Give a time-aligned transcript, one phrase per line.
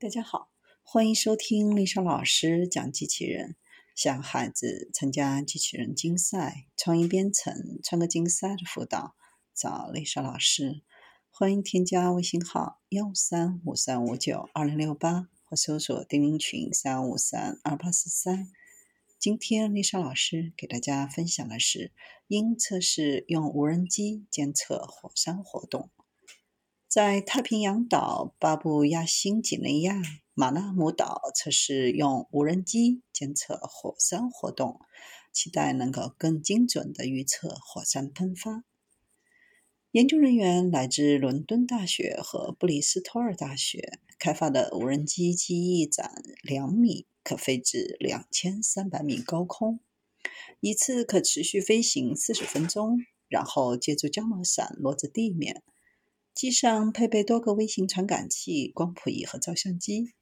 [0.00, 0.52] 大家好，
[0.84, 3.56] 欢迎收听丽莎老师讲机器人。
[3.96, 9.16] 想孩子参加机器人竞赛、创意编程、创客竞赛的辅导，
[9.56, 10.84] 找丽莎老师。
[11.30, 18.52] 欢迎添加微信号幺三五三五九二零六八，或搜索钉钉群三五三二八四三。
[19.18, 21.90] 今天丽莎老师给大家分享的是：
[22.28, 25.90] 因测试用无人机监测火山活动。
[26.88, 30.00] 在太平洋岛巴布亚新几内亚
[30.32, 34.80] 马纳姆岛测试用无人机监测火山活动，
[35.30, 38.64] 期待能够更精准地预测火山喷发。
[39.90, 49.80] 研究人员来自伦敦大学和布里斯托尔大学开发的无人机机翼展两米，可飞至两千三百米高空，
[50.60, 52.96] 一次可持续飞行四十分钟，
[53.28, 55.62] 然后借助降落伞落至地面。
[56.38, 60.14] 机上配备多个微型传感器、光谱仪和照相机。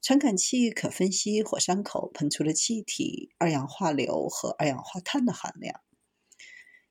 [0.00, 5.82] 传感器可分析火山口喷出的气体、二氧化硫和二氧化碳的含量。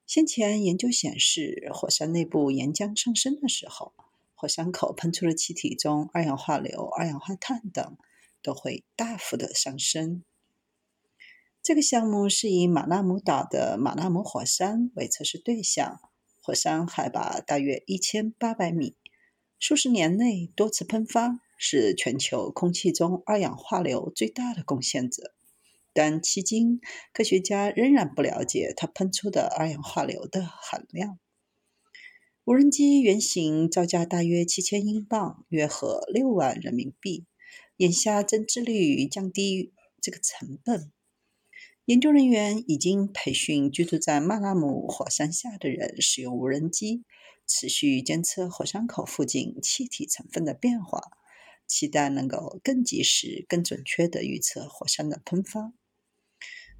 [0.05, 3.95] 先前研究显示，火山内部岩浆上升的时候，
[4.35, 7.97] 火山口喷出的气体中二氧化硫、二氧化碳等
[8.43, 10.23] 都会大幅的上升。
[11.63, 15.99] 这个项目是以马纳姆岛的马纳姆火山为测试对象。
[16.47, 18.95] 火山海拔大约一千八百米，
[19.59, 25.33] 数十年内多次喷发，是全球空气中二氧化硫最大的贡献者。
[25.91, 26.79] 但迄今，
[27.11, 31.19] 科学家仍然不了解它喷出的二氧化硫的含量。
[32.45, 37.25] 无人机原型造价大约七千英镑，约合六万人民币。
[37.75, 40.93] 眼下正致力于降低这个成本。
[41.87, 47.05] 研究人员已经培训居住在马拉姆火山下的人，使用无人机
[47.45, 51.01] 持续监测火山口附近气体成分的变化，
[51.65, 55.71] 期待能够更及时、更准确地预测火山的喷发。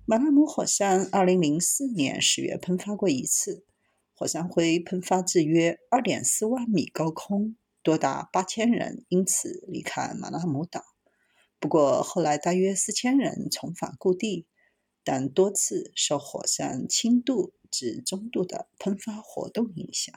[0.05, 3.63] 马拉姆火山2004年10月喷发过一次，
[4.13, 10.83] 火山灰喷发至约2.4万米高空，多达8000人因此离开马拉姆岛。
[11.61, 14.45] 不过后来大约4000人重返故地。
[15.09, 20.13] 但多次受火山轻度至中度的喷发活动影响。